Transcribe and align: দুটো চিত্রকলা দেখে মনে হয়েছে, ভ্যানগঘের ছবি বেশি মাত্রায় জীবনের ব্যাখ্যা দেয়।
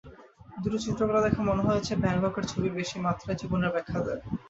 দুটো 0.61 0.77
চিত্রকলা 0.85 1.19
দেখে 1.21 1.41
মনে 1.49 1.65
হয়েছে, 1.67 1.91
ভ্যানগঘের 2.03 2.45
ছবি 2.51 2.69
বেশি 2.79 2.97
মাত্রায় 3.05 3.39
জীবনের 3.41 3.73
ব্যাখ্যা 3.73 3.99
দেয়। 4.05 4.21